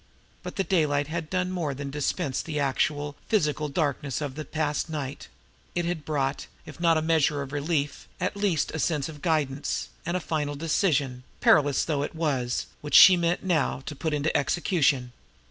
But 0.41 0.55
the 0.55 0.63
daylight 0.63 1.05
had 1.09 1.29
done 1.29 1.51
more 1.51 1.75
than 1.75 1.91
disperse 1.91 2.41
the 2.41 2.59
actual, 2.59 3.15
physical 3.29 3.69
darkness 3.69 4.19
of 4.19 4.33
the 4.33 4.43
past 4.43 4.89
night; 4.89 5.27
it 5.75 5.85
had 5.85 6.05
brought, 6.05 6.47
if 6.65 6.79
not 6.79 6.97
a 6.97 7.03
measure 7.03 7.43
of 7.43 7.53
relief, 7.53 8.07
at 8.19 8.35
least 8.35 8.71
a 8.71 8.79
sense 8.79 9.07
of 9.09 9.21
guidance, 9.21 9.89
and 10.03 10.15
the 10.15 10.19
final 10.19 10.55
decision, 10.55 11.21
perilous 11.39 11.85
though 11.85 12.01
it 12.01 12.15
was, 12.15 12.65
which 12.81 12.95
she 12.95 13.15
meant 13.15 13.43
now 13.43 13.83
to 13.85 13.95
put 13.95 14.11
into 14.11 14.35
execution. 14.35 15.11